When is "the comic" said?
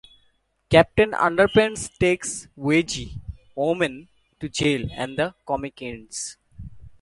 5.15-5.79